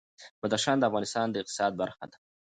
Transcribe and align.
بدخشان 0.43 0.77
د 0.79 0.83
افغانستان 0.89 1.27
د 1.29 1.35
اقتصاد 1.41 1.71
برخه 1.81 2.05
ده. 2.11 2.17